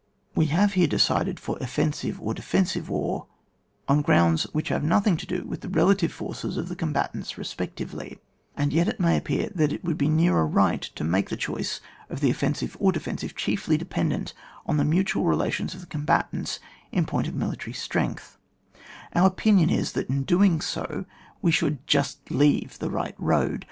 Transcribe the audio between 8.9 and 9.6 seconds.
may appear